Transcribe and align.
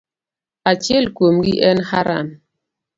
Achiel 0.71 1.05
kuomgi 1.15 1.53
en 1.69 1.77
Haran. 1.89 2.27